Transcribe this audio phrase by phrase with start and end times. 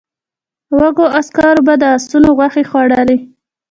[0.77, 3.17] وږو عسکرو به د آسونو غوښې خوړلې.